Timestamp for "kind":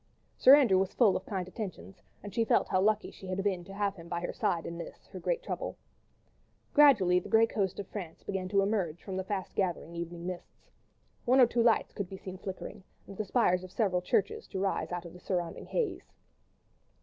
1.27-1.47